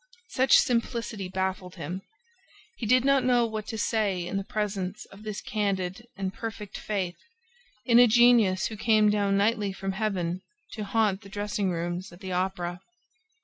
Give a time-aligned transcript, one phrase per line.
[0.29, 2.01] Such simplicity baffled him.
[2.77, 6.75] He did not know what to say in the presence of this candid and perfect
[6.75, 7.17] faith
[7.85, 10.41] in a genius who came down nightly from Heaven
[10.71, 12.81] to haunt the dressing rooms at the Opera.